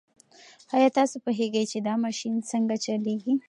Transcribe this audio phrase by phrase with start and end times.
[0.75, 3.33] ایا تاسو پوهېږئ چې دا ماشین څنګه چلیږي؟